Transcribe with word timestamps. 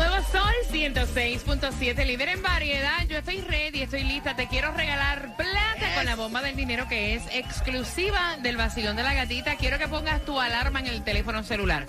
Nuevo 0.00 0.16
Sol 0.32 0.54
106.7, 0.72 2.06
líder 2.06 2.30
en 2.30 2.42
variedad. 2.42 3.06
Yo 3.06 3.18
estoy 3.18 3.42
ready, 3.42 3.82
estoy 3.82 4.02
lista. 4.02 4.34
Te 4.34 4.48
quiero 4.48 4.72
regalar 4.72 5.36
plata 5.36 5.94
con 5.94 6.06
la 6.06 6.16
bomba 6.16 6.40
del 6.40 6.56
dinero 6.56 6.88
que 6.88 7.14
es 7.14 7.22
exclusiva 7.32 8.38
del 8.42 8.56
vacilón 8.56 8.96
de 8.96 9.02
la 9.02 9.12
gatita. 9.12 9.56
Quiero 9.56 9.78
que 9.78 9.88
pongas 9.88 10.24
tu 10.24 10.40
alarma 10.40 10.80
en 10.80 10.86
el 10.86 11.04
teléfono 11.04 11.42
celular 11.42 11.84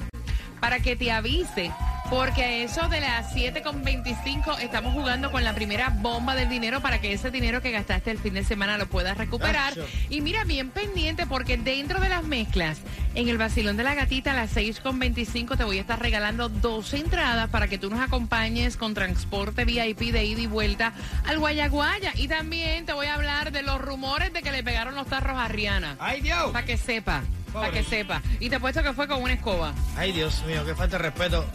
para 0.59 0.79
que 0.79 0.97
te 0.97 1.09
avise. 1.09 1.71
Porque 2.11 2.43
a 2.43 2.51
eso 2.57 2.89
de 2.89 2.99
las 2.99 3.33
7.25 3.33 4.59
estamos 4.59 4.93
jugando 4.93 5.31
con 5.31 5.45
la 5.45 5.55
primera 5.55 5.91
bomba 5.91 6.35
del 6.35 6.49
dinero 6.49 6.81
para 6.81 6.99
que 6.99 7.13
ese 7.13 7.31
dinero 7.31 7.61
que 7.61 7.71
gastaste 7.71 8.11
el 8.11 8.17
fin 8.17 8.33
de 8.33 8.43
semana 8.43 8.77
lo 8.77 8.87
puedas 8.87 9.17
recuperar. 9.17 9.73
Y 10.09 10.19
mira, 10.19 10.43
bien 10.43 10.71
pendiente 10.71 11.25
porque 11.25 11.55
dentro 11.55 12.01
de 12.01 12.09
las 12.09 12.25
mezclas, 12.25 12.79
en 13.15 13.29
el 13.29 13.37
vacilón 13.37 13.77
de 13.77 13.83
la 13.83 13.95
gatita 13.95 14.31
a 14.31 14.33
las 14.33 14.53
6.25 14.53 15.55
te 15.55 15.63
voy 15.63 15.77
a 15.77 15.81
estar 15.81 16.01
regalando 16.01 16.49
dos 16.49 16.93
entradas 16.93 17.49
para 17.49 17.69
que 17.69 17.77
tú 17.77 17.89
nos 17.89 18.01
acompañes 18.01 18.75
con 18.75 18.93
transporte 18.93 19.63
VIP 19.63 20.11
de 20.11 20.25
ida 20.25 20.41
y 20.41 20.47
vuelta 20.47 20.91
al 21.25 21.39
Guayaguaya. 21.39 22.11
Y 22.15 22.27
también 22.27 22.85
te 22.85 22.91
voy 22.91 23.07
a 23.07 23.13
hablar 23.13 23.53
de 23.53 23.61
los 23.61 23.79
rumores 23.79 24.33
de 24.33 24.41
que 24.41 24.51
le 24.51 24.63
pegaron 24.63 24.95
los 24.95 25.07
tarros 25.07 25.39
a 25.39 25.47
Rihanna. 25.47 25.95
¡Ay, 25.97 26.19
Dios! 26.19 26.51
Para 26.51 26.65
que 26.65 26.75
sepa, 26.75 27.23
para 27.53 27.71
que 27.71 27.85
sepa. 27.85 28.21
Y 28.41 28.49
te 28.49 28.57
apuesto 28.57 28.83
que 28.83 28.91
fue 28.91 29.07
con 29.07 29.23
una 29.23 29.31
escoba. 29.31 29.73
¡Ay, 29.95 30.11
Dios 30.11 30.43
mío! 30.45 30.65
¡Qué 30.65 30.75
falta 30.75 30.97
de 30.97 31.03
respeto! 31.03 31.45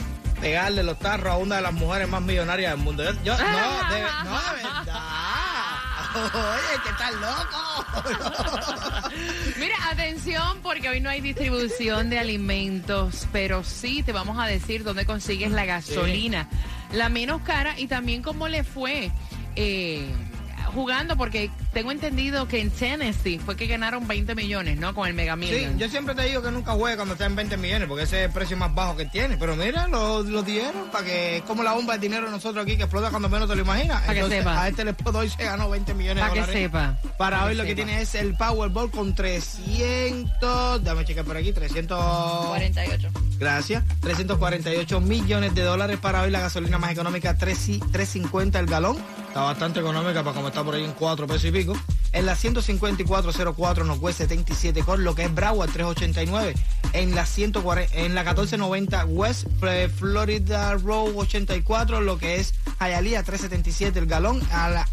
Pegarle 0.41 0.83
los 0.83 0.98
tarros 0.98 1.33
a 1.33 1.37
una 1.37 1.56
de 1.56 1.62
las 1.62 1.73
mujeres 1.73 2.09
más 2.09 2.23
millonarias 2.23 2.73
del 2.73 2.81
mundo. 2.81 3.03
Yo, 3.05 3.12
yo- 3.25 3.37
no, 3.39 3.95
de, 3.95 4.03
no, 4.25 4.41
de 4.41 4.62
verdad. 4.62 4.87
Oye, 6.17 6.81
¿qué 6.83 6.91
tal 6.98 7.15
loco? 7.20 9.11
Mira, 9.59 9.77
atención 9.91 10.61
porque 10.62 10.89
hoy 10.89 11.01
no 11.01 11.11
hay 11.11 11.20
distribución 11.20 12.09
de 12.09 12.19
alimentos, 12.19 13.27
pero 13.33 13.62
sí 13.65 14.03
te 14.03 14.12
vamos 14.12 14.39
a 14.39 14.47
decir 14.47 14.83
dónde 14.83 15.05
consigues 15.05 15.51
la 15.51 15.67
gasolina, 15.67 16.48
la 16.93 17.09
menos 17.11 17.43
cara 17.43 17.78
y 17.78 17.87
también 17.87 18.23
cómo 18.23 18.48
le 18.48 18.65
fue 18.65 19.11
eh, 19.56 20.09
jugando, 20.77 21.16
porque 21.16 21.50
tengo 21.72 21.91
entendido 21.91 22.46
que 22.46 22.60
en 22.60 22.70
Tennessee 22.70 23.38
fue 23.38 23.56
que 23.56 23.66
ganaron 23.66 24.06
20 24.06 24.34
millones, 24.36 24.78
¿no? 24.78 24.94
Con 24.94 25.08
el 25.08 25.14
Mega 25.14 25.36
Sí, 25.36 25.66
yo 25.77 25.88
siempre 25.88 26.14
te 26.14 26.22
digo 26.22 26.42
que 26.42 26.50
nunca 26.52 26.72
juegue 26.72 26.96
cuando 26.96 27.14
está 27.14 27.27
en 27.27 27.34
20 27.34 27.56
millones, 27.56 27.88
porque 27.88 28.05
ese 28.05 28.20
es 28.20 28.27
el 28.27 28.32
precio 28.32 28.56
más 28.56 28.72
bajo 28.74 28.97
que 28.97 29.06
tiene. 29.06 29.36
Pero 29.36 29.56
mira, 29.56 29.88
lo, 29.88 30.22
lo 30.22 30.42
dieron 30.42 30.91
para 30.92 31.04
que 31.04 31.38
es 31.38 31.42
como 31.42 31.62
la 31.62 31.72
bomba 31.72 31.94
de 31.94 31.98
dinero 32.00 32.27
de 32.27 32.32
nosotros 32.32 32.62
aquí 32.64 32.77
que 32.77 32.84
explota 32.84 33.10
cuando 33.10 33.28
menos 33.28 33.48
te 33.48 33.56
lo 33.56 33.62
imaginas. 33.62 34.02
Pa' 34.02 34.12
que 34.12 34.19
Entonces, 34.20 34.38
sepa. 34.38 34.62
a 34.62 34.69
este 34.69 34.84
le 34.84 34.94
hoy 35.14 35.28
se 35.30 35.44
ganó 35.44 35.69
20 35.70 35.94
millones 35.94 36.22
Pa' 36.22 36.28
de 36.28 36.34
que 36.34 36.41
dólares. 36.41 36.62
sepa. 36.62 36.98
Para 37.19 37.38
Pa' 37.38 37.44
hoy 37.47 37.50
que 37.52 37.56
lo 37.56 37.64
que 37.64 37.74
tiene 37.74 38.00
es 38.02 38.14
el 38.14 38.34
Powerball 38.36 38.91
con 38.91 39.14
300, 39.14 40.82
déjame 40.84 41.04
checar 41.04 41.24
por 41.24 41.36
aquí, 41.36 41.52
300... 41.52 42.47
48. 42.48 43.08
Gracias. 43.38 43.84
348 44.00 45.00
millones 45.00 45.54
de 45.54 45.62
dólares 45.62 45.98
para 45.98 46.22
hoy. 46.22 46.30
La 46.30 46.41
gasolina 46.41 46.78
más 46.78 46.92
económica, 46.92 47.36
3 47.36 47.69
y- 47.69 47.80
3.50 47.80 48.58
el 48.58 48.66
galón. 48.66 48.97
Está 49.37 49.45
bastante 49.45 49.81
económica 49.81 50.25
para 50.25 50.34
como 50.34 50.48
está 50.48 50.65
por 50.65 50.75
ahí 50.75 50.83
en 50.83 50.92
4 50.92 51.27
pesos 51.27 51.45
y 51.45 51.53
pico. 51.53 51.77
En 52.12 52.25
la 52.25 52.34
154.04 52.34 53.84
nos 53.84 53.98
cuesta 53.98 54.25
77 54.25 54.83
con 54.83 55.05
lo 55.05 55.15
que 55.15 55.25
es 55.25 55.34
Broward 55.34 55.71
389. 55.72 56.55
En 56.94 57.15
la 57.15 57.27
140, 57.27 57.94
en 57.97 58.15
la 58.15 58.22
1490 58.22 59.05
West 59.05 59.47
Florida 59.99 60.72
Road 60.77 61.16
84 61.16 62.00
lo 62.00 62.16
que 62.16 62.37
es 62.37 62.55
Hialeah 62.81 63.25
377 63.25 63.99
el 63.99 64.06
galón. 64.06 64.41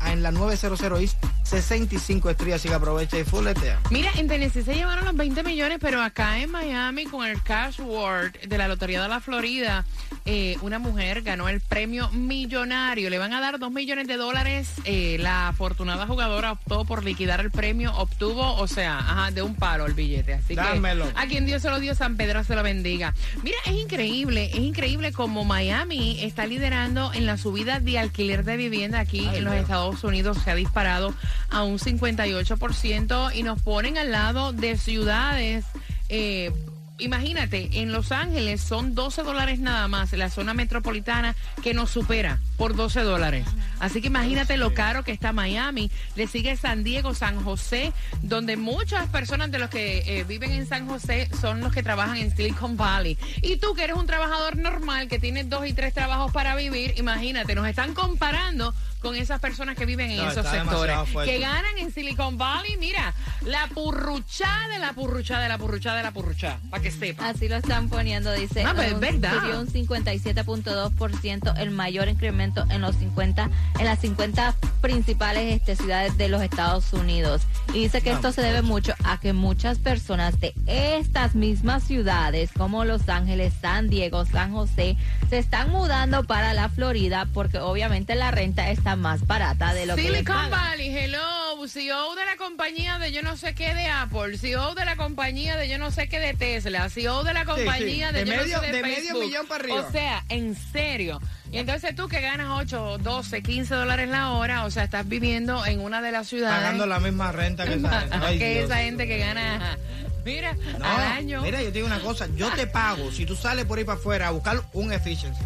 En 0.06 0.24
la 0.24 0.32
900 0.32 0.82
East 1.00 1.16
65 1.62 2.30
estrellas. 2.30 2.60
Así 2.60 2.68
que 2.70 2.76
aprovecha 2.76 3.18
y 3.18 3.24
fuletea. 3.24 3.80
Mira, 3.90 4.12
en 4.16 4.28
Tennessee 4.28 4.64
se 4.64 4.76
llevaron 4.76 5.06
los 5.06 5.16
20 5.16 5.44
millones, 5.44 5.78
pero 5.80 6.02
acá 6.02 6.40
en 6.40 6.52
Miami 6.52 7.06
con 7.06 7.26
el 7.26 7.42
Cash 7.42 7.80
Award 7.82 8.34
de 8.48 8.58
la 8.58 8.68
Lotería 8.68 9.02
de 9.02 9.10
la 9.10 9.20
Florida, 9.20 9.86
eh, 10.26 10.58
una 10.62 10.80
mujer 10.80 11.22
ganó 11.22 11.50
el 11.50 11.62
premio 11.62 12.10
millonario. 12.12 13.10
Le 13.10 13.18
van 13.18 13.34
a 13.34 13.42
dar 13.42 13.60
2 13.60 13.72
millones 13.72 14.08
de 14.08 14.18
dólares. 14.18 14.74
Eh, 14.86 15.18
la 15.20 15.50
afortunada 15.50 16.06
jugadora 16.08 16.52
optó 16.54 16.86
por 16.86 17.04
liquidar 17.04 17.40
el 17.40 17.52
premio, 17.52 17.96
obtuvo, 17.96 18.56
o 18.56 18.68
sea, 18.68 19.00
ajá, 19.00 19.32
de 19.32 19.42
un 19.42 19.56
palo 19.56 19.86
el 19.86 19.94
billete. 19.94 20.34
Así 20.34 20.56
Dámelo. 20.56 21.06
que 21.06 21.20
a 21.20 21.28
quien 21.28 21.46
Dios 21.46 21.62
se 21.62 21.70
lo 21.70 21.80
dio, 21.80 21.96
San 21.96 22.18
Pedro 22.18 22.44
se 22.44 22.56
lo 22.56 22.64
bendiga. 22.64 23.14
Mira, 23.44 23.58
es 23.66 23.74
increíble, 23.74 24.50
es 24.52 24.60
increíble 24.60 25.12
como 25.14 25.46
Miami 25.46 26.20
está 26.22 26.46
liderando 26.46 27.14
en 27.14 27.26
la 27.26 27.38
subida 27.38 27.80
de 27.80 28.00
alquiler 28.00 28.44
de 28.44 28.58
vivienda 28.58 29.00
aquí 29.00 29.28
Ay, 29.30 29.38
en 29.38 29.46
los. 29.46 29.54
Estados 29.54 30.04
Unidos. 30.04 30.38
Se 30.44 30.52
ha 30.52 30.56
disparado 30.56 31.14
a 31.50 31.64
un 31.64 31.80
58% 31.80 33.36
y 33.36 33.44
nos 33.44 33.62
ponen 33.62 33.98
al 33.98 34.12
lado 34.12 34.54
de 34.54 34.78
ciudades. 34.78 35.66
eh, 36.10 36.52
Imagínate, 37.00 37.82
en 37.82 37.92
Los 37.92 38.12
Ángeles 38.12 38.62
son 38.62 38.94
12 38.94 39.24
dólares 39.24 39.60
nada 39.60 39.88
más, 39.88 40.14
la 40.14 40.30
zona 40.30 40.54
metropolitana 40.54 41.36
que 41.64 41.74
nos 41.74 41.90
supera 41.90 42.40
por 42.56 42.76
12 42.76 43.02
dólares. 43.02 43.48
Así 43.80 44.00
que 44.00 44.08
imagínate 44.08 44.58
lo 44.58 44.76
caro 44.76 45.04
que 45.04 45.12
está 45.12 45.34
Miami. 45.34 45.90
Le 46.16 46.28
sigue 46.28 46.56
San 46.56 46.84
Diego, 46.84 47.16
San 47.16 47.44
José, 47.44 47.94
donde 48.22 48.58
muchas 48.58 49.10
personas 49.10 49.50
de 49.52 49.58
los 49.58 49.70
que 49.70 50.04
eh, 50.06 50.24
viven 50.24 50.52
en 50.52 50.68
San 50.68 50.88
José 50.88 51.30
son 51.42 51.62
los 51.62 51.74
que 51.74 51.82
trabajan 51.82 52.18
en 52.18 52.36
Silicon 52.36 52.78
Valley. 52.78 53.18
Y 53.42 53.58
tú 53.58 53.74
que 53.74 53.84
eres 53.86 53.98
un 53.98 54.06
trabajador 54.06 54.56
normal, 54.58 55.08
que 55.08 55.18
tienes 55.18 55.50
dos 55.50 55.68
y 55.68 55.74
tres 55.74 55.96
trabajos 55.96 56.32
para 56.32 56.56
vivir, 56.56 56.94
imagínate, 56.98 57.56
nos 57.56 57.68
están 57.68 57.96
comparando 57.96 58.74
con 59.04 59.16
esas 59.16 59.40
personas 59.40 59.76
que 59.78 59.86
viven 59.86 60.10
en 60.10 60.18
No, 60.18 60.32
esos 60.32 60.48
sectores, 60.48 60.98
que 61.26 61.38
ganan 61.40 61.78
en 61.78 61.92
Silicon 61.94 62.38
Valley. 62.38 62.78
Mira, 62.78 63.14
la 63.42 63.68
purruchada 63.68 64.70
de 64.70 64.80
la 64.80 64.94
purruchada 64.94 65.44
de 65.44 65.50
la 65.50 65.58
purruchada 65.58 65.98
de 65.98 66.04
la 66.04 66.12
purruchada, 66.12 66.60
para 66.72 66.82
que 66.82 66.90
sepa. 66.90 67.28
Así 67.30 67.48
lo 67.50 67.58
están 67.58 67.90
poniendo, 67.90 68.32
dice. 68.32 68.64
No, 68.64 68.72
pero 68.74 68.88
es 68.88 68.94
un- 68.94 69.00
verdad. 69.02 69.34
Subió 69.42 69.60
un 69.60 69.68
57.2%, 69.68 71.54
el 71.58 71.72
mayor 71.72 72.08
incremento 72.08 72.66
en 72.70 72.82
los 72.82 72.96
50, 72.96 73.50
en 73.78 73.86
las 73.86 74.00
50 74.00 74.56
principales 74.82 75.54
este, 75.54 75.76
ciudades 75.76 76.18
de 76.18 76.30
los 76.30 76.42
Estados 76.42 76.92
Unidos. 76.94 77.42
Y 77.74 77.80
dice 77.84 78.02
que 78.02 78.12
esto 78.12 78.32
se 78.32 78.42
debe 78.42 78.62
mucho 78.62 78.94
a 79.04 79.20
que 79.20 79.34
muchas 79.34 79.80
personas 79.80 80.40
de 80.40 80.54
estas 80.66 81.36
mismas 81.36 81.84
ciudades, 81.84 82.52
como 82.58 82.86
Los 82.86 83.10
Ángeles, 83.10 83.54
San 83.62 83.90
Diego, 83.90 84.26
San 84.26 84.54
José, 84.54 84.96
se 85.30 85.38
están 85.40 85.70
mudando 85.72 86.24
para 86.24 86.54
la 86.54 86.70
Florida 86.70 87.28
porque 87.34 87.60
obviamente 87.60 88.16
la 88.16 88.32
renta 88.32 88.70
está 88.70 88.93
más 89.00 89.26
barata 89.28 89.74
de 89.74 89.86
lo 89.86 89.96
que 89.96 90.02
les 90.04 90.12
Silicon 90.12 90.36
pagan. 90.36 90.52
Valley, 90.52 90.96
hello, 90.98 91.68
CEO 91.68 92.16
de 92.16 92.26
la 92.26 92.36
compañía 92.38 93.00
de 93.00 93.12
yo 93.12 93.22
no 93.22 93.38
sé 93.38 93.56
qué 93.56 93.74
de 93.74 93.88
Apple, 93.88 94.38
CEO 94.38 94.76
de 94.76 94.84
la 94.86 94.96
compañía 94.96 95.56
de 95.56 95.70
yo 95.70 95.78
no 95.78 95.92
sé 95.92 96.08
qué 96.10 96.20
de 96.20 96.34
Tesla, 96.34 96.90
CEO 96.90 97.24
de 97.24 97.34
la 97.34 97.46
compañía 97.46 98.10
sí. 98.10 98.14
de, 98.16 98.26
De 98.26 98.32
yo 98.32 98.38
medio- 98.42 98.58
no 98.58 98.62
sé 98.64 98.68
de, 98.68 98.74
de 98.78 98.82
medio 98.84 98.96
Facebook. 98.98 99.24
millón 99.24 99.48
para 99.48 99.64
arriba. 99.64 99.80
O 99.88 99.92
sea, 99.92 100.24
en 100.30 100.56
serio. 100.56 101.22
Y 101.52 101.58
entonces 101.60 101.96
tú 101.96 102.08
que 102.08 102.20
ganas 102.20 102.48
8, 102.50 102.98
12, 103.00 103.42
15 103.44 103.76
dólares 103.76 104.10
la 104.10 104.32
hora, 104.32 104.66
o 104.66 104.72
sea, 104.72 104.84
estás 104.84 105.08
viviendo 105.08 105.66
en 105.66 105.80
una 105.80 106.02
de 106.02 106.12
las 106.12 106.28
ciudades 106.28 106.58
Pagando 106.58 106.86
la 106.88 107.00
misma 107.00 107.32
renta 107.32 107.66
que 107.66 107.76
esa 107.76 108.00
gente. 108.02 108.18
Ay, 108.22 108.40
que 108.40 108.54
Dios. 108.56 108.66
esa 108.66 108.78
gente 108.78 109.08
que 109.08 109.18
gana, 109.20 109.78
mira, 110.26 110.56
No, 110.80 110.86
al 110.86 111.02
año. 111.04 111.42
Mira, 111.44 111.60
yo 111.62 111.68
te 111.68 111.74
digo 111.74 111.88
una 111.88 112.00
cosa, 112.00 112.28
yo 112.36 112.50
te 112.54 112.68
pago 112.68 113.12
si 113.12 113.26
tú 113.26 113.36
sales 113.36 113.66
por 113.66 113.78
ahí 113.78 113.84
para 113.86 114.00
afuera 114.00 114.28
a 114.28 114.32
buscar 114.32 114.62
un 114.74 114.92
efficiency. 114.92 115.44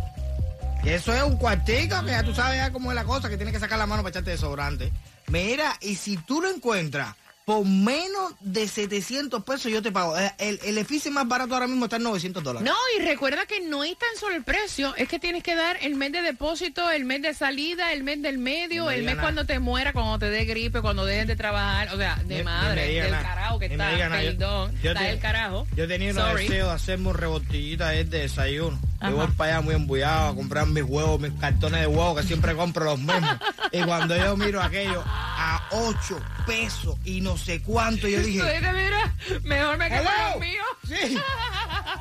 Eso 0.86 1.14
es 1.14 1.22
un 1.24 1.38
cuartico, 1.38 2.02
que 2.04 2.12
ya 2.12 2.24
tú 2.24 2.34
sabes 2.34 2.58
ya 2.58 2.72
cómo 2.72 2.92
es 2.92 2.96
la 2.96 3.04
cosa, 3.04 3.30
que 3.30 3.36
tienes 3.38 3.54
que 3.54 3.60
sacar 3.60 3.78
la 3.78 3.88
mano 3.88 4.04
para 4.04 4.12
echarte 4.12 4.32
desodorante. 4.32 4.92
Mira, 5.28 5.76
y 5.82 5.96
si 5.96 6.16
tú 6.18 6.42
lo 6.42 6.50
encuentras 6.50 7.14
por 7.44 7.66
menos 7.66 8.34
de 8.42 8.68
700 8.68 9.42
pesos, 9.46 9.72
yo 9.72 9.82
te 9.82 9.90
pago. 9.92 10.18
Eh, 10.18 10.32
El, 10.38 10.60
el 10.66 11.12
más 11.12 11.28
barato 11.30 11.54
ahora 11.54 11.68
mismo 11.68 11.86
está 11.86 11.96
en 11.96 12.04
900 12.04 12.44
dólares. 12.44 12.70
No, 12.70 12.76
y 12.98 13.06
recuerda 13.06 13.46
que 13.46 13.62
no 13.62 13.86
es 13.86 13.98
tan 13.98 14.10
solo 14.20 14.36
el 14.36 14.44
precio, 14.44 14.94
es 14.98 15.08
que 15.08 15.18
tienes 15.18 15.44
que 15.44 15.56
dar 15.56 15.78
el 15.82 15.96
mes 15.96 16.12
de 16.12 16.22
depósito, 16.22 16.92
el 16.92 17.06
mes 17.06 17.22
de 17.22 17.34
salida, 17.34 17.94
el 17.94 18.04
mes 18.04 18.22
del 18.22 18.38
medio, 18.38 18.84
No 18.84 18.90
me 18.90 18.96
el 18.96 19.04
mes 19.04 19.16
nada. 19.16 19.22
cuando 19.24 19.46
te 19.46 19.60
muera, 19.60 19.94
cuando 19.94 20.20
te 20.20 20.30
dé 20.30 20.44
gripe, 20.44 20.82
cuando 20.82 21.06
dejes 21.06 21.28
de 21.28 21.36
trabajar, 21.38 21.94
o 21.94 21.98
sea, 21.98 22.16
de 22.26 22.38
ni 22.38 22.44
madre, 22.44 22.86
del 23.04 23.12
nada. 23.12 23.24
carajo 23.24 23.60
que 23.60 23.68
Ni 23.70 23.74
está. 23.76 23.92
Yo- 24.24 24.38
perdón, 24.38 24.72
yo 24.84 24.92
está 24.92 25.04
te- 25.04 25.10
el 25.10 25.20
carajo. 25.20 25.68
Yo 25.76 25.88
los 26.18 26.26
Sorry. 26.32 26.48
deseos 26.50 26.68
de 26.70 26.76
hacerme 26.76 27.10
un 27.10 27.16
rebotillita 27.16 27.90
de 27.90 28.04
desayuno. 28.04 28.78
Ajá. 29.00 29.10
Yo 29.12 29.18
voy 29.18 29.28
para 29.28 29.54
allá 29.54 29.62
muy 29.62 29.76
embullado 29.76 30.30
a 30.30 30.36
comprar 30.36 30.66
mis 30.68 30.84
huevos, 30.84 31.20
mis 31.20 31.32
cartones 31.40 31.82
de 31.82 31.88
huevos, 31.88 32.20
que 32.22 32.28
siempre 32.28 32.56
compro 32.56 32.86
los 32.86 33.00
mismos. 33.00 33.38
y 33.72 33.84
cuando 33.84 34.16
yo 34.16 34.36
miro 34.38 34.62
aquello 34.62 35.04
a 35.06 35.68
8 35.72 36.20
pesos 36.46 36.96
y 37.06 37.22
no 37.22 37.38
sé 37.38 37.62
cuánto, 37.62 38.08
yo 38.08 38.20
dije... 38.20 38.44
Dices, 38.44 38.74
mira, 38.74 39.14
mejor 39.44 39.78
me 39.78 39.90
quedo 39.90 40.04
los 40.04 40.40
míos. 40.40 40.68
Sí. 40.88 41.18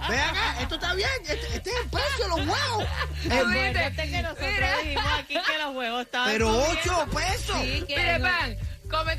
Ve 0.08 0.20
acá, 0.20 0.60
esto 0.60 0.74
está 0.76 0.94
bien. 0.94 1.08
Este, 1.26 1.56
este 1.56 1.70
es 1.70 1.76
el 1.82 1.90
precio 1.90 2.24
de 2.24 2.28
los 2.28 2.38
huevos. 2.38 2.84
Acuérdate 3.30 4.10
que 4.10 4.22
nosotros 4.22 4.48
Mira. 4.54 4.76
dijimos 4.78 5.04
aquí 5.18 5.34
que 5.34 5.58
los 5.64 5.72
juegos 5.74 6.02
estaban 6.02 6.30
Pero 6.32 6.48
subiendo. 6.48 6.98
8 7.00 7.10
pesos. 7.10 7.56
Sí, 7.60 7.84
que 7.88 8.15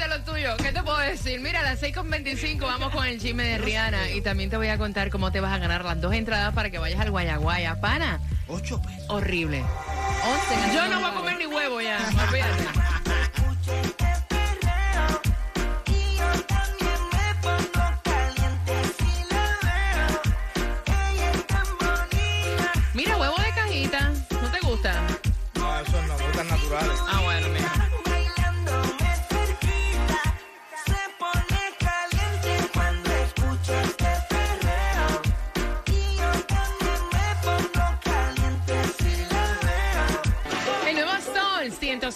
Lo 0.08 0.22
tuyo. 0.22 0.56
¿Qué 0.58 0.72
te 0.72 0.82
puedo 0.84 0.98
decir? 1.00 1.40
Mira, 1.42 1.60
a 1.60 1.64
las 1.64 1.82
6.25 1.82 2.62
vamos 2.62 2.94
con 2.94 3.06
el 3.06 3.20
chisme 3.20 3.44
de 3.44 3.58
Rihanna 3.58 4.12
y 4.12 4.22
también 4.22 4.50
te 4.50 4.56
voy 4.56 4.70
a 4.70 4.78
contar 4.78 5.10
cómo 5.10 5.32
te 5.32 5.42
vas 5.42 5.52
a 5.54 5.58
ganar 5.58 5.84
las 5.84 6.00
dos 6.00 6.14
entradas 6.14 6.54
para 6.54 6.70
que 6.70 6.80
vayas 6.80 7.02
al 7.02 7.12
Guayaguaya. 7.12 7.82
Pana, 7.82 8.22
8 8.48 8.82
pesos. 8.82 9.06
horrible. 9.10 9.62
11 9.62 10.54
en 10.54 10.70
el 10.70 10.76
Yo 10.76 10.88
no 10.88 11.02
voy 11.02 11.10
a 11.10 11.14
comer 11.14 11.38
ni 11.38 11.46
huevo 11.46 11.82
ya, 11.82 12.00
olvídate. 12.26 12.87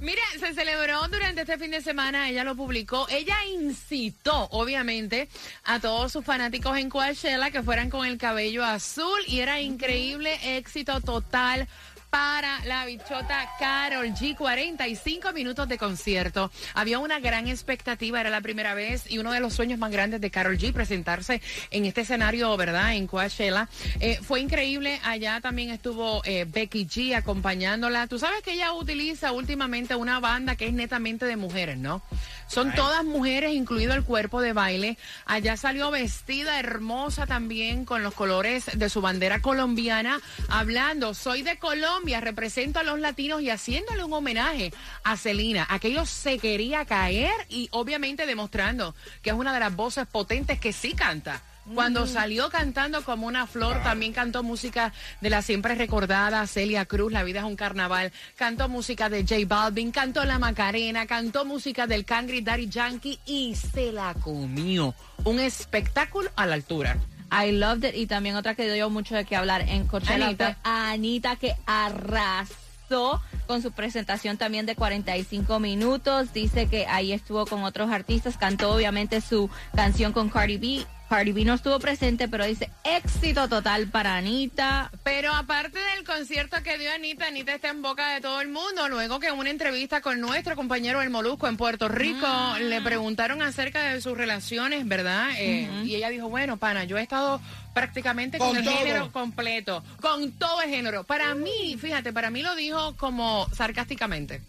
Mira, 0.00 0.22
se 0.38 0.54
celebró 0.54 1.06
durante 1.08 1.42
este 1.42 1.58
fin 1.58 1.72
de 1.72 1.82
semana, 1.82 2.30
ella 2.30 2.42
lo 2.42 2.56
publicó, 2.56 3.06
ella 3.10 3.36
incitó, 3.44 4.48
obviamente, 4.52 5.28
a 5.64 5.78
todos 5.78 6.10
sus 6.10 6.24
fanáticos 6.24 6.78
en 6.78 6.88
Coachella 6.88 7.50
que 7.50 7.62
fueran 7.62 7.90
con 7.90 8.06
el 8.06 8.16
cabello 8.16 8.64
azul 8.64 9.20
y 9.26 9.40
era 9.40 9.60
increíble 9.60 10.56
éxito 10.56 11.02
total 11.02 11.49
mal 11.50 11.66
para 12.10 12.64
la 12.64 12.84
bichota 12.84 13.48
Carol 13.58 14.08
G. 14.08 14.36
45 14.36 15.32
minutos 15.32 15.68
de 15.68 15.78
concierto. 15.78 16.50
Había 16.74 16.98
una 16.98 17.20
gran 17.20 17.48
expectativa, 17.48 18.20
era 18.20 18.30
la 18.30 18.40
primera 18.40 18.74
vez 18.74 19.10
y 19.10 19.18
uno 19.18 19.32
de 19.32 19.40
los 19.40 19.54
sueños 19.54 19.78
más 19.78 19.92
grandes 19.92 20.20
de 20.20 20.30
Carol 20.30 20.58
G. 20.58 20.72
presentarse 20.72 21.40
en 21.70 21.84
este 21.84 22.02
escenario, 22.02 22.56
¿verdad? 22.56 22.94
En 22.94 23.06
Coachella. 23.06 23.68
Eh, 24.00 24.18
fue 24.22 24.40
increíble. 24.40 25.00
Allá 25.04 25.40
también 25.40 25.70
estuvo 25.70 26.22
eh, 26.24 26.46
Becky 26.48 26.86
G 26.86 27.14
acompañándola. 27.16 28.06
Tú 28.08 28.18
sabes 28.18 28.42
que 28.42 28.52
ella 28.52 28.72
utiliza 28.72 29.32
últimamente 29.32 29.94
una 29.94 30.20
banda 30.20 30.56
que 30.56 30.66
es 30.66 30.72
netamente 30.72 31.26
de 31.26 31.36
mujeres, 31.36 31.78
¿no? 31.78 32.02
Son 32.50 32.74
todas 32.74 33.04
mujeres, 33.04 33.52
incluido 33.52 33.94
el 33.94 34.02
cuerpo 34.02 34.40
de 34.40 34.52
baile. 34.52 34.98
Allá 35.24 35.56
salió 35.56 35.92
vestida 35.92 36.58
hermosa 36.58 37.24
también 37.26 37.84
con 37.84 38.02
los 38.02 38.12
colores 38.12 38.68
de 38.74 38.88
su 38.88 39.00
bandera 39.00 39.40
colombiana, 39.40 40.20
hablando, 40.48 41.14
soy 41.14 41.42
de 41.42 41.58
Colombia, 41.58 41.99
represento 42.20 42.80
a 42.80 42.82
los 42.82 42.98
latinos 42.98 43.42
y 43.42 43.50
haciéndole 43.50 44.04
un 44.04 44.12
homenaje 44.12 44.72
a 45.04 45.16
Celina. 45.16 45.66
Aquello 45.70 46.04
se 46.06 46.38
quería 46.38 46.84
caer 46.84 47.32
y 47.48 47.68
obviamente 47.72 48.26
demostrando 48.26 48.94
que 49.22 49.30
es 49.30 49.36
una 49.36 49.52
de 49.52 49.60
las 49.60 49.74
voces 49.74 50.06
potentes 50.06 50.58
que 50.58 50.72
sí 50.72 50.94
canta. 50.94 51.42
Cuando 51.74 52.06
salió 52.06 52.48
cantando 52.50 53.04
como 53.04 53.26
una 53.26 53.46
flor, 53.46 53.80
también 53.84 54.12
cantó 54.12 54.42
música 54.42 54.92
de 55.20 55.30
la 55.30 55.40
siempre 55.40 55.74
recordada 55.76 56.46
Celia 56.46 56.84
Cruz, 56.84 57.12
La 57.12 57.22
vida 57.22 57.40
es 57.40 57.44
un 57.44 57.54
carnaval. 57.54 58.12
Cantó 58.34 58.68
música 58.68 59.08
de 59.08 59.20
J 59.20 59.36
Balvin, 59.46 59.92
cantó 59.92 60.24
La 60.24 60.38
Macarena, 60.38 61.06
cantó 61.06 61.44
música 61.44 61.86
del 61.86 62.04
Cangri 62.04 62.40
Daddy 62.40 62.68
Yankee 62.68 63.20
y 63.24 63.54
se 63.54 63.92
la 63.92 64.14
comió. 64.14 64.94
Un 65.24 65.38
espectáculo 65.38 66.30
a 66.34 66.46
la 66.46 66.54
altura. 66.54 66.96
I 67.30 67.52
loved 67.52 67.84
it. 67.84 67.94
Y 67.94 68.06
también 68.06 68.36
otra 68.36 68.54
que 68.54 68.72
dio 68.72 68.90
mucho 68.90 69.14
de 69.14 69.24
qué 69.24 69.36
hablar 69.36 69.62
en 69.62 69.86
Coachella 69.86 70.26
Anita. 70.26 70.58
fue 70.62 70.70
Anita 70.72 71.36
que 71.36 71.54
arrasó 71.66 73.20
con 73.46 73.62
su 73.62 73.72
presentación 73.72 74.36
también 74.36 74.66
de 74.66 74.74
45 74.74 75.60
minutos. 75.60 76.32
Dice 76.32 76.66
que 76.66 76.86
ahí 76.86 77.12
estuvo 77.12 77.46
con 77.46 77.64
otros 77.64 77.90
artistas, 77.90 78.36
cantó 78.36 78.72
obviamente 78.72 79.20
su 79.20 79.48
canción 79.74 80.12
con 80.12 80.28
Cardi 80.28 80.58
B. 80.58 80.86
Cardi 81.10 81.32
B 81.32 81.44
no 81.44 81.54
estuvo 81.54 81.76
presente, 81.80 82.28
pero 82.28 82.46
dice 82.46 82.70
éxito 82.84 83.48
total 83.48 83.88
para 83.88 84.14
Anita. 84.16 84.92
Pero 85.02 85.32
aparte 85.34 85.76
del 85.96 86.04
concierto 86.06 86.62
que 86.62 86.78
dio 86.78 86.88
Anita, 86.92 87.26
Anita 87.26 87.52
está 87.52 87.68
en 87.70 87.82
boca 87.82 88.10
de 88.14 88.20
todo 88.20 88.40
el 88.40 88.46
mundo. 88.48 88.88
Luego 88.88 89.18
que 89.18 89.26
en 89.26 89.34
una 89.36 89.50
entrevista 89.50 90.00
con 90.02 90.20
nuestro 90.20 90.54
compañero 90.54 91.02
El 91.02 91.10
Molusco 91.10 91.48
en 91.48 91.56
Puerto 91.56 91.88
Rico, 91.88 92.28
le 92.60 92.80
preguntaron 92.80 93.42
acerca 93.42 93.82
de 93.92 94.00
sus 94.00 94.16
relaciones, 94.16 94.86
¿verdad? 94.86 95.30
Eh, 95.36 95.68
Y 95.84 95.96
ella 95.96 96.10
dijo, 96.10 96.28
bueno, 96.28 96.58
pana, 96.58 96.84
yo 96.84 96.96
he 96.96 97.02
estado 97.02 97.40
prácticamente 97.74 98.38
con, 98.38 98.50
Con 98.50 98.58
el 98.58 98.64
todo. 98.64 98.76
género 98.76 99.10
completo, 99.12 99.82
con 100.00 100.30
todo 100.32 100.62
el 100.62 100.70
género. 100.70 101.02
Para 101.02 101.34
mí, 101.34 101.76
fíjate, 101.76 102.12
para 102.12 102.30
mí 102.30 102.42
lo 102.42 102.54
dijo 102.54 102.96
como 102.96 103.48
sarcásticamente. 103.52 104.42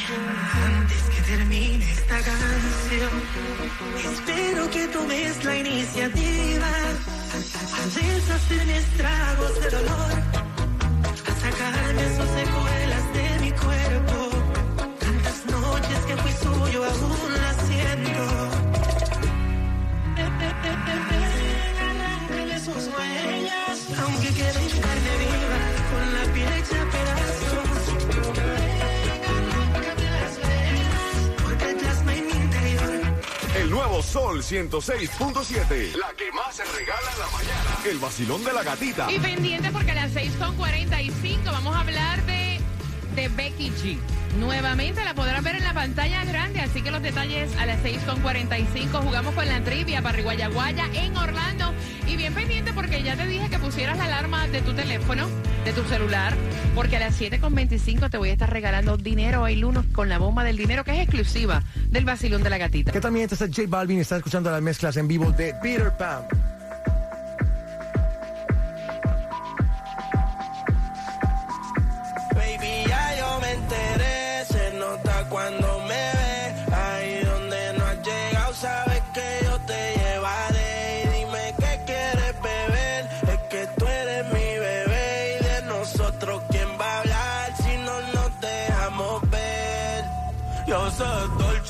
Antes 0.65 1.03
que 1.03 1.23
termine 1.37 1.91
esta 1.93 2.19
canción, 2.21 3.11
espero 4.13 4.71
que 4.71 4.89
tomes 5.33 5.45
la 5.45 5.57
iniciativa 5.57 6.67
a 6.67 7.87
deshacerme 7.95 8.77
estragos 8.77 9.61
de 9.61 9.71
dolor, 9.71 10.13
a 11.27 11.35
sacarme 11.41 12.05
sus 12.17 12.29
secuelas 12.41 13.13
de 13.15 13.39
mi 13.41 13.53
cuerpo. 13.53 14.31
Tantas 14.99 15.47
noches 15.47 15.99
que 16.07 16.17
fui 16.17 16.33
suyo 16.33 16.85
aún 16.85 17.33
la 17.35 17.53
siento. 17.67 18.43
Sol 34.03 34.43
106.7. 34.43 35.97
La 35.97 36.13
que 36.17 36.31
más 36.33 36.57
se 36.57 36.65
regala 36.65 37.11
en 37.13 37.19
la 37.19 37.27
mañana. 37.27 37.79
El 37.89 37.99
vacilón 37.99 38.45
de 38.45 38.53
la 38.53 38.63
gatita. 38.63 39.11
Y 39.11 39.19
pendiente 39.19 39.71
porque 39.71 39.93
a 39.93 39.95
las 39.95 40.13
6.45 40.13 41.45
vamos 41.45 41.75
a 41.75 41.81
hablar 41.81 42.25
de, 42.27 42.61
de 43.15 43.29
Becky 43.29 43.71
G. 43.71 43.99
Nuevamente 44.39 45.05
la 45.05 45.15
podrás 45.15 45.43
ver 45.43 45.57
en 45.57 45.65
la 45.65 45.75
pantalla 45.75 46.25
grande, 46.25 46.61
así 46.61 46.83
que 46.83 46.91
los 46.91 47.03
detalles 47.03 47.55
a 47.57 47.67
las 47.67 47.83
6.45 47.83 49.03
jugamos 49.03 49.35
con 49.35 49.47
la 49.47 49.63
trivia 49.63 50.03
para 50.03 50.21
Guayaguaya 50.21 50.87
en 50.95 51.17
Orlando. 51.17 51.73
Y 52.07 52.17
bien 52.17 52.35
pendiente 52.35 52.73
porque 52.73 53.03
ya 53.03 53.17
te 53.17 53.27
dije 53.27 53.49
que 53.51 53.59
pusieras 53.59 53.99
la 53.99 54.05
alarma 54.05 54.47
de 54.49 54.63
tu 54.63 54.75
teléfono, 54.75 55.29
de 55.65 55.73
tu 55.73 55.85
celular, 55.85 56.35
porque 56.75 56.97
a 56.97 57.01
las 57.01 57.21
7.25 57.21 58.11
te 58.11 58.19
voy 58.19 58.31
a 58.31 58.33
estar 58.33 58.51
regalando 58.51 58.97
dinero 58.97 59.43
hoy 59.43 59.57
lunes 59.57 59.85
con 59.93 60.09
la 60.09 60.19
bomba 60.19 60.45
del 60.45 60.57
dinero 60.57 60.83
que 60.85 60.93
es 60.93 60.99
exclusiva 60.99 61.63
del 61.91 62.05
vacilón 62.05 62.43
de 62.43 62.51
la 62.51 62.59
gatita. 62.59 62.91
Que 62.93 63.01
también 63.01 63.29
está 63.31 63.47
J 63.47 63.63
Balvin 63.69 64.01
está 64.01 64.17
escuchando 64.17 64.51
las 64.51 64.63
mezclas 64.63 64.97
en 64.97 65.07
vivo 65.07 65.31
de 65.31 65.55
Peter 65.63 65.97
Pan. 65.97 66.27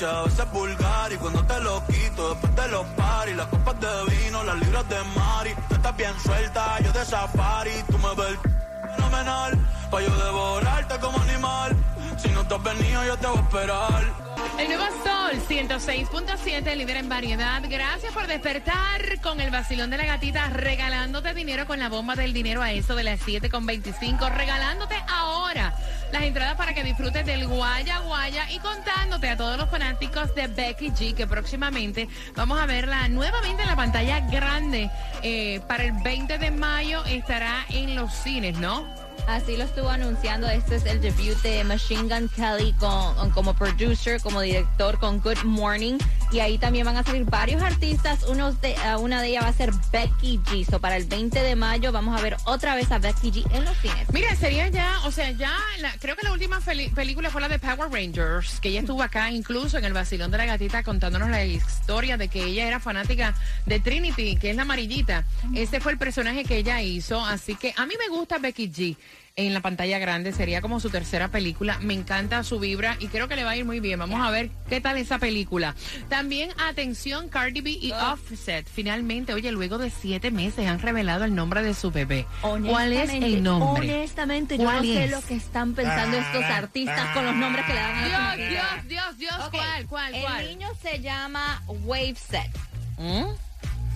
A 0.05 0.23
veces 0.23 0.51
vulgar 0.51 1.11
y 1.11 1.15
cuando 1.17 1.43
te 1.45 1.59
lo 1.61 1.85
quito 1.87 2.29
después 2.29 2.55
de 2.55 2.67
los 2.69 2.85
paris, 2.87 3.35
las 3.35 3.47
copas 3.47 3.79
de 3.79 3.87
vino, 4.15 4.43
las 4.43 4.55
libras 4.57 4.89
de 4.89 5.03
Mari, 5.15 5.55
tú 5.69 5.75
estás 5.75 5.95
bien 5.95 6.13
suelta, 6.19 6.79
yo 6.81 6.91
de 6.91 7.05
safari, 7.05 7.71
tú 7.89 7.97
me 7.97 8.13
ves 8.15 8.39
fenomenal, 8.95 9.57
pa' 9.89 10.01
yo 10.01 10.15
devorarte 10.25 10.99
como 10.99 11.19
animal, 11.19 11.72
El 14.59 14.67
nuevo 14.67 14.83
Sol 15.03 15.41
106.7, 15.49 16.75
líder 16.75 16.97
en 16.97 17.09
variedad. 17.09 17.63
Gracias 17.67 18.13
por 18.13 18.27
despertar 18.27 19.19
con 19.21 19.41
el 19.41 19.49
vacilón 19.49 19.89
de 19.89 19.97
la 19.97 20.05
gatita, 20.05 20.49
regalándote 20.49 21.33
dinero 21.33 21.65
con 21.65 21.79
la 21.79 21.89
bomba 21.89 22.15
del 22.15 22.31
dinero 22.31 22.61
a 22.61 22.71
eso 22.71 22.93
de 22.93 23.03
las 23.03 23.21
7.25, 23.21 24.31
regalándote 24.31 24.95
ahora 25.09 25.73
las 26.11 26.23
entradas 26.23 26.55
para 26.55 26.75
que 26.75 26.83
disfrutes 26.83 27.25
del 27.25 27.47
Guaya 27.47 27.99
Guaya 28.01 28.51
y 28.51 28.59
contándote 28.59 29.29
a 29.29 29.37
todos 29.37 29.57
los 29.57 29.67
fanáticos 29.71 30.35
de 30.35 30.45
Becky 30.45 30.91
G 30.91 31.15
que 31.15 31.25
próximamente 31.25 32.07
vamos 32.35 32.59
a 32.59 32.67
verla 32.67 33.07
nuevamente 33.07 33.63
en 33.63 33.67
la 33.67 33.75
pantalla 33.75 34.19
grande. 34.19 34.91
Eh, 35.23 35.59
para 35.67 35.85
el 35.85 35.93
20 35.93 36.37
de 36.37 36.51
mayo 36.51 37.03
estará 37.05 37.65
en 37.69 37.95
los 37.95 38.13
cines, 38.13 38.59
¿no? 38.59 39.02
Así 39.27 39.55
lo 39.55 39.63
estuvo 39.63 39.89
anunciando. 39.89 40.47
Este 40.49 40.75
es 40.75 40.85
el 40.85 41.01
debut 41.01 41.41
de 41.43 41.63
Machine 41.63 42.03
Gun 42.03 42.29
Kelly 42.29 42.73
con, 42.73 43.31
como 43.31 43.53
producer, 43.53 44.21
como 44.21 44.41
director 44.41 44.99
con 44.99 45.19
Good 45.21 45.43
Morning. 45.43 45.97
Y 46.33 46.39
ahí 46.39 46.57
también 46.57 46.85
van 46.85 46.97
a 46.97 47.03
salir 47.03 47.23
varios 47.25 47.61
artistas. 47.61 48.23
Unos 48.23 48.59
de, 48.59 48.75
una 48.99 49.21
de 49.21 49.27
ellas 49.29 49.43
va 49.43 49.49
a 49.49 49.53
ser 49.53 49.71
Becky 49.91 50.39
G. 50.39 50.65
So, 50.67 50.79
para 50.81 50.97
el 50.97 51.05
20 51.05 51.39
de 51.43 51.55
mayo 51.55 51.91
vamos 51.91 52.19
a 52.19 52.23
ver 52.23 52.37
otra 52.45 52.73
vez 52.75 52.91
a 52.91 52.97
Becky 52.97 53.31
G 53.31 53.45
en 53.55 53.63
los 53.63 53.77
cines. 53.77 54.11
Mira, 54.11 54.35
sería 54.35 54.67
ya, 54.69 54.99
o 55.05 55.11
sea, 55.11 55.29
ya, 55.31 55.53
la- 55.79 55.93
creo 55.99 56.15
que 56.15 56.23
la 56.23 56.31
última 56.33 56.59
película 56.59 57.29
fue 57.29 57.39
la 57.39 57.49
de 57.49 57.59
Power 57.59 57.91
Rangers, 57.91 58.59
que 58.59 58.69
ella 58.69 58.79
estuvo 58.79 59.03
acá 59.03 59.29
incluso 59.29 59.77
en 59.77 59.85
el 59.85 59.93
vacilón 59.93 60.31
de 60.31 60.39
la 60.39 60.45
gatita 60.45 60.81
contándonos 60.83 61.29
la 61.29 61.45
historia 61.45 62.17
de 62.17 62.27
que 62.29 62.43
ella 62.45 62.67
era 62.67 62.79
fanática 62.79 63.35
de 63.67 63.79
Trinity, 63.79 64.35
que 64.37 64.49
es 64.49 64.55
la 64.55 64.63
amarillita. 64.63 65.25
Ese 65.53 65.79
fue 65.79 65.91
el 65.91 65.97
personaje 65.99 66.43
que 66.45 66.57
ella 66.57 66.81
hizo, 66.81 67.23
así 67.23 67.55
que 67.55 67.73
a 67.77 67.85
mí 67.85 67.93
me 67.99 68.07
gusta 68.15 68.39
Becky 68.39 68.69
G. 68.71 68.97
En 69.35 69.51
la 69.55 69.61
pantalla 69.61 69.97
grande 69.97 70.31
sería 70.31 70.61
como 70.61 70.79
su 70.79 70.91
tercera 70.91 71.29
película. 71.29 71.79
Me 71.79 71.95
encanta 71.95 72.43
su 72.43 72.59
vibra 72.59 72.97
y 72.99 73.07
creo 73.07 73.27
que 73.27 73.35
le 73.35 73.43
va 73.43 73.51
a 73.51 73.57
ir 73.57 73.65
muy 73.65 73.79
bien. 73.79 73.97
Vamos 73.97 74.21
a 74.21 74.29
ver 74.29 74.51
qué 74.69 74.79
tal 74.79 74.95
esa 74.97 75.17
película. 75.17 75.73
También, 76.07 76.51
atención, 76.69 77.29
Cardi 77.29 77.61
B 77.61 77.71
y 77.71 77.91
Offset. 77.93 78.67
Finalmente, 78.69 79.33
oye, 79.33 79.51
luego 79.51 79.79
de 79.79 79.89
siete 79.89 80.29
meses 80.29 80.67
han 80.67 80.77
revelado 80.79 81.23
el 81.25 81.33
nombre 81.33 81.63
de 81.63 81.73
su 81.73 81.89
bebé. 81.89 82.27
¿Cuál 82.41 82.93
es 82.93 83.09
el 83.09 83.41
nombre? 83.41 83.91
Honestamente, 83.95 84.55
yo 84.55 84.65
no 84.65 84.69
¿Cuál 84.69 84.85
sé 84.85 85.05
es? 85.05 85.09
lo 85.11 85.21
que 85.23 85.33
están 85.33 85.73
pensando 85.73 86.15
estos 86.15 86.43
artistas 86.43 87.09
con 87.15 87.25
los 87.25 87.35
nombres 87.35 87.65
que 87.65 87.73
le 87.73 87.79
dan 87.79 87.95
a 88.03 88.35
Dios, 88.35 88.49
Dios. 88.51 88.63
Dios, 88.87 89.17
Dios, 89.17 89.33
Ok, 89.47 89.51
¿cuál, 89.55 89.87
cuál, 89.87 90.13
El 90.13 90.21
cuál? 90.21 90.45
niño 90.47 90.67
se 90.79 90.99
llama 91.01 91.63
Waveset. 91.67 92.51
¿Mm? 92.99 93.23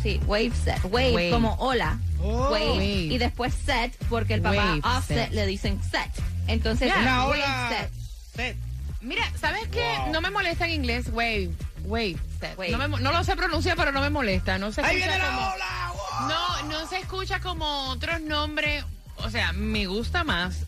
Sí, 0.08 0.22
Waveset. 0.26 0.82
Wave, 0.86 1.12
Wave. 1.14 1.30
como 1.32 1.54
hola. 1.56 2.00
Oh. 2.22 2.50
Wave. 2.52 2.70
Wave. 2.72 2.86
Y 2.86 3.18
después 3.18 3.54
set, 3.66 3.94
porque 4.10 4.36
el 4.36 4.42
papá 4.42 4.78
offset 4.84 5.32
le 5.32 5.46
dicen 5.46 5.82
set. 5.84 6.10
Entonces, 6.48 6.88
Ya. 6.88 6.96
es 6.96 7.02
Una 7.02 7.26
Waveset. 7.26 7.44
ola. 7.46 7.90
set. 8.36 8.58
Mira, 9.02 9.24
¿sabes 9.40 9.68
qué? 9.68 9.86
No 10.12 10.22
me 10.22 10.30
molesta 10.32 10.66
en 10.66 10.72
inglés, 10.72 11.08
wave, 11.12 11.50
wave, 11.84 12.16
set. 12.40 12.58
Wave. 12.58 12.72
No, 12.72 12.78
me 12.78 12.88
no 13.00 13.12
lo 13.12 13.24
sé 13.26 13.36
pronunciar, 13.36 13.76
pero 13.76 13.92
no 13.92 14.00
me 14.00 14.10
molesta. 14.10 14.58
No 14.58 14.72
se 14.72 14.82
Ahí 14.82 14.96
escucha 14.98 15.08
viene 15.18 15.24
la 15.24 15.36
como, 15.36 15.48
ola. 15.54 15.94
wow. 16.22 16.30
no, 16.30 16.64
no 16.82 16.88
se 16.88 17.00
escucha 17.00 17.40
como 17.42 17.90
otros 17.90 18.22
nombres. 18.22 18.86
O 19.18 19.30
sea, 19.30 19.52
me 19.52 19.88
gusta 19.88 20.24
más 20.24 20.66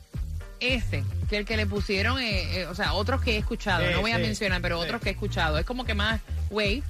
ese 0.60 1.03
que 1.29 1.38
el 1.38 1.46
que 1.46 1.55
le 1.55 1.65
pusieron, 1.65 2.19
eh, 2.19 2.60
eh, 2.62 2.65
o 2.65 2.75
sea, 2.75 2.91
otros 2.93 3.22
que 3.22 3.36
he 3.36 3.38
escuchado. 3.38 3.86
Sí, 3.88 3.93
no 3.93 4.01
voy 4.01 4.12
a 4.12 4.17
mencionar, 4.17 4.62
pero 4.62 4.79
sí. 4.81 4.86
otros 4.86 5.01
que 5.01 5.10
he 5.10 5.13
escuchado. 5.13 5.58
Es 5.58 5.65
como 5.65 5.86
que 5.86 5.93
más 5.93 6.19
wave. 6.50 6.84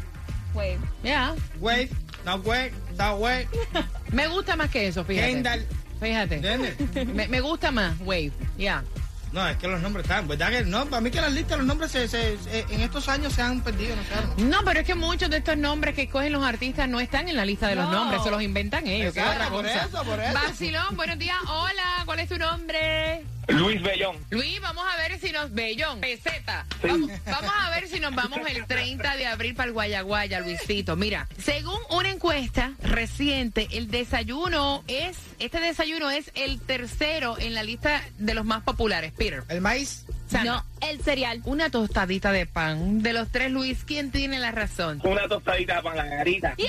Wave. 0.55 0.79
Ya. 1.03 1.35
Wave, 1.59 1.89
Me 4.11 4.27
gusta 4.27 4.55
más 4.55 4.69
que 4.69 4.87
eso, 4.87 5.03
fíjate. 5.03 5.27
Kendall. 5.31 5.67
Fíjate. 5.99 7.05
Me, 7.05 7.27
me 7.27 7.41
gusta 7.41 7.71
más 7.71 7.95
wave. 8.01 8.31
Ya. 8.57 8.83
No, 9.31 9.47
es 9.47 9.57
que 9.57 9.67
los 9.67 9.79
nombres 9.81 10.05
están, 10.05 10.27
¿verdad? 10.27 10.49
Que 10.49 10.63
no, 10.65 10.85
para 10.87 11.01
mí 11.01 11.11
que 11.11 11.21
las 11.21 11.31
listas, 11.31 11.59
los 11.59 11.67
nombres 11.67 11.91
se, 11.91 12.07
se- 12.07 12.35
se- 12.39 12.61
en 12.71 12.81
estos 12.81 13.07
años 13.09 13.31
se 13.33 13.43
han 13.43 13.61
perdido, 13.61 13.95
no 13.95 14.01
sé. 14.01 14.43
No, 14.43 14.57
pero 14.65 14.79
es 14.79 14.87
que 14.87 14.95
muchos 14.95 15.29
de 15.29 15.37
estos 15.37 15.55
nombres 15.55 15.93
que 15.93 16.03
escogen 16.03 16.31
los 16.33 16.43
artistas 16.43 16.89
no 16.89 16.99
están 16.99 17.29
en 17.29 17.35
la 17.35 17.45
lista 17.45 17.67
de 17.67 17.75
los 17.75 17.85
No. 17.85 17.91
nombres, 17.91 18.23
se 18.23 18.31
los 18.31 18.41
inventan 18.41 18.87
ellos. 18.87 19.15
Exacto, 19.15 19.49
por 19.51 19.65
cosa. 19.65 19.85
eso, 19.85 20.03
por 20.03 20.19
eso. 20.19 20.33
Vacilón, 20.33 20.95
buenos 20.95 21.19
días. 21.19 21.37
Hola, 21.47 22.03
¿cuál 22.05 22.19
es 22.21 22.29
tu 22.29 22.37
nombre? 22.39 23.23
Luis 23.49 23.81
Bellón. 23.81 24.15
Luis, 24.29 24.61
vamos 24.61 24.83
a 24.91 24.97
ver 24.97 25.19
si 25.19 25.31
nos... 25.31 25.51
Bellón, 25.53 25.99
peseta. 26.01 26.65
Vamos, 26.83 27.09
vamos 27.25 27.51
a 27.57 27.69
ver 27.71 27.87
si 27.87 27.99
nos 27.99 28.13
vamos 28.13 28.39
el 28.47 28.65
30 28.65 29.15
de 29.17 29.25
abril 29.25 29.55
para 29.55 29.67
el 29.67 29.73
Guayaguaya, 29.73 30.39
Luisito. 30.39 30.95
Mira, 30.95 31.27
según 31.43 31.79
una 31.89 32.09
encuesta 32.09 32.73
reciente, 32.83 33.67
el 33.71 33.89
desayuno 33.89 34.83
es... 34.87 35.17
Este 35.39 35.59
desayuno 35.59 36.09
es 36.11 36.31
el 36.35 36.59
tercero 36.61 37.37
en 37.39 37.53
la 37.53 37.63
lista 37.63 38.01
de 38.17 38.33
los 38.33 38.45
más 38.45 38.61
populares. 38.63 39.11
Peter. 39.13 39.43
El 39.49 39.61
maíz, 39.61 40.05
No, 40.43 40.63
el 40.81 41.01
cereal. 41.01 41.41
Una 41.45 41.69
tostadita 41.69 42.31
de 42.31 42.45
pan. 42.45 43.01
De 43.01 43.13
los 43.13 43.31
tres, 43.31 43.51
Luis, 43.51 43.83
¿quién 43.83 44.11
tiene 44.11 44.39
la 44.39 44.51
razón? 44.51 45.01
Una 45.03 45.27
tostadita 45.27 45.81
para 45.81 45.95
la 46.03 46.05
garita. 46.05 46.53
¡Yeah! 46.57 46.67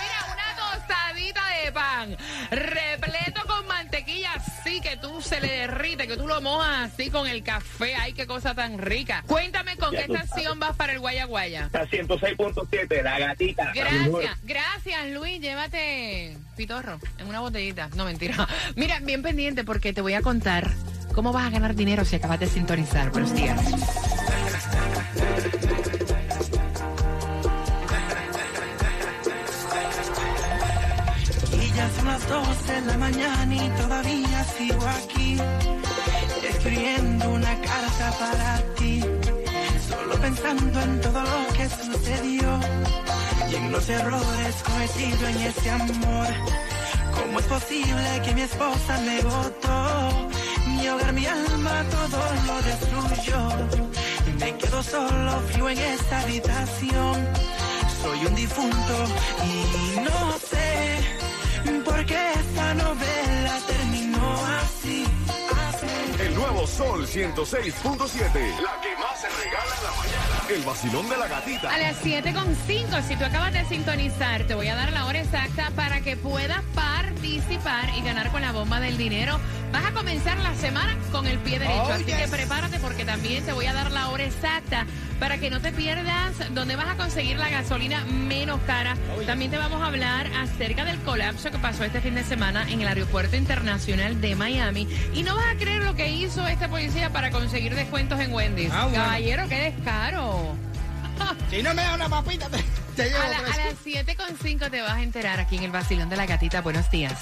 Mira, 0.00 0.32
una 0.32 0.56
tostadita 0.78 1.42
de 1.64 1.72
pan 1.72 2.16
repleto 2.50 3.37
se 5.20 5.40
le 5.40 5.48
derrite, 5.48 6.06
que 6.06 6.16
tú 6.16 6.26
lo 6.26 6.40
mojas 6.40 6.92
así 6.92 7.10
con 7.10 7.26
el 7.26 7.42
café. 7.42 7.94
Ay, 7.94 8.12
qué 8.12 8.26
cosa 8.26 8.54
tan 8.54 8.78
rica. 8.78 9.24
Cuéntame 9.26 9.76
con 9.76 9.92
Ya 9.92 10.06
qué 10.06 10.12
estación 10.12 10.58
vas 10.58 10.76
para 10.76 10.92
el 10.92 11.00
Guayaguaya. 11.00 11.70
La 11.72 11.86
106.7, 11.86 13.02
la 13.02 13.18
gatita. 13.18 13.72
Gracias, 13.74 14.38
gracias 14.44 15.10
Luis, 15.10 15.40
llévate 15.40 16.36
pitorro 16.56 17.00
en 17.18 17.28
una 17.28 17.40
botellita. 17.40 17.88
No, 17.96 18.04
mentira. 18.04 18.48
Mira, 18.76 19.00
bien 19.00 19.22
pendiente 19.22 19.64
porque 19.64 19.92
te 19.92 20.00
voy 20.00 20.14
a 20.14 20.22
contar 20.22 20.70
cómo 21.14 21.32
vas 21.32 21.46
a 21.46 21.50
ganar 21.50 21.74
dinero 21.74 22.04
si 22.04 22.16
acabas 22.16 22.40
de 22.40 22.46
sintonizar. 22.46 23.10
Buenos 23.10 23.34
días. 23.34 24.07
12 32.28 32.72
de 32.72 32.80
la 32.82 32.98
mañana 32.98 33.54
y 33.54 33.68
todavía 33.80 34.44
sigo 34.44 34.86
aquí, 34.86 35.38
escribiendo 36.46 37.30
una 37.30 37.54
carta 37.60 38.06
para 38.18 38.58
ti, 38.76 39.00
solo 39.88 40.14
pensando 40.20 40.80
en 40.80 41.00
todo 41.00 41.22
lo 41.22 41.52
que 41.54 41.68
sucedió 41.70 42.60
y 43.50 43.54
en 43.54 43.72
los 43.72 43.88
errores 43.88 44.54
cometidos 44.62 45.22
en 45.22 45.42
ese 45.42 45.70
amor. 45.70 46.26
¿Cómo 47.16 47.40
es 47.40 47.46
posible 47.46 48.22
que 48.24 48.34
mi 48.34 48.42
esposa 48.42 49.00
me 49.06 49.22
votó? 49.22 50.28
Mi 50.66 50.88
hogar, 50.88 51.12
mi 51.14 51.26
alma, 51.26 51.82
todo 51.90 52.20
lo 52.46 52.62
destruyó. 52.62 53.40
Me 54.38 54.54
quedo 54.58 54.82
solo, 54.82 55.40
frío 55.50 55.68
en 55.70 55.78
esta 55.78 56.20
habitación. 56.20 57.28
Soy 58.02 58.26
un 58.26 58.34
difunto 58.34 58.94
y 59.44 60.00
no 60.00 60.38
sé 60.50 60.77
por 61.84 62.04
qué 62.06 62.32
esta 62.32 62.74
novela 62.74 63.58
terminó 63.66 64.46
así. 64.60 65.04
así. 65.50 66.22
El 66.22 66.34
nuevo 66.34 66.66
Sol 66.66 67.06
106.7. 67.06 68.22
La 68.60 68.80
que 68.80 68.96
más 69.00 69.20
se 69.20 69.28
regala 69.28 69.74
en 69.76 69.84
la 69.84 69.90
mañana. 69.96 70.42
El 70.50 70.62
vacilón 70.62 71.08
de 71.08 71.16
la 71.16 71.28
gatita. 71.28 71.70
A 71.72 71.78
las 71.78 72.04
7.5, 72.04 73.02
si 73.06 73.16
tú 73.16 73.24
acabas 73.24 73.52
de 73.52 73.64
sintonizar, 73.66 74.44
te 74.46 74.54
voy 74.54 74.68
a 74.68 74.74
dar 74.74 74.92
la 74.92 75.06
hora 75.06 75.20
exacta 75.20 75.70
para 75.76 76.00
que 76.00 76.16
puedas 76.16 76.62
participar 76.74 77.90
y 77.96 78.02
ganar 78.02 78.30
con 78.30 78.42
la 78.42 78.52
bomba 78.52 78.80
del 78.80 78.96
dinero. 78.96 79.38
Vas 79.72 79.84
a 79.84 79.92
comenzar 79.92 80.38
la 80.38 80.54
semana 80.54 80.96
con 81.12 81.26
el 81.26 81.38
pie 81.38 81.58
derecho, 81.58 81.82
Oh, 81.82 81.92
así 81.92 82.04
que 82.04 82.26
prepárate 82.28 82.78
porque 82.78 83.04
también 83.04 83.44
te 83.44 83.52
voy 83.52 83.66
a 83.66 83.72
dar 83.74 83.90
la 83.90 84.08
hora 84.08 84.24
exacta 84.24 84.86
para 85.18 85.38
que 85.38 85.50
no 85.50 85.60
te 85.60 85.72
pierdas 85.72 86.32
dónde 86.54 86.76
vas 86.76 86.88
a 86.88 86.96
conseguir 86.96 87.36
la 87.38 87.48
gasolina 87.48 88.04
menos 88.04 88.60
cara. 88.66 88.96
También 89.26 89.50
te 89.50 89.56
vamos 89.58 89.82
a 89.82 89.86
hablar 89.86 90.28
acerca 90.36 90.84
del 90.84 90.98
colapso 91.00 91.50
que 91.50 91.58
pasó 91.58 91.84
este 91.84 92.00
fin 92.00 92.14
de 92.14 92.24
semana 92.24 92.66
en 92.70 92.80
el 92.82 92.88
Aeropuerto 92.88 93.36
Internacional 93.36 94.20
de 94.20 94.36
Miami. 94.36 94.86
Y 95.14 95.22
no 95.22 95.34
vas 95.36 95.46
a 95.54 95.56
creer 95.56 95.82
lo 95.82 95.94
que 95.94 96.08
hizo 96.10 96.46
este 96.46 96.68
policía 96.68 97.10
para 97.10 97.30
conseguir 97.30 97.74
descuentos 97.74 98.20
en 98.20 98.32
Wendy's. 98.32 98.70
Ah, 98.72 98.84
bueno. 98.86 99.04
Caballero, 99.04 99.48
qué 99.48 99.72
descaro. 99.72 100.54
Si 101.50 101.62
no 101.62 101.74
me 101.74 101.82
da 101.82 101.94
una 101.94 102.08
papita, 102.08 102.48
te, 102.48 102.58
te 102.94 103.04
llevo 103.08 103.18
A, 103.20 103.28
la- 103.28 103.38
a 103.38 103.42
las 103.42 103.74
7.5 103.84 104.70
te 104.70 104.80
vas 104.82 104.92
a 104.92 105.02
enterar 105.02 105.40
aquí 105.40 105.56
en 105.56 105.64
el 105.64 105.72
Vacilón 105.72 106.08
de 106.08 106.16
la 106.16 106.26
Gatita. 106.26 106.60
Buenos 106.60 106.88
días. 106.92 107.12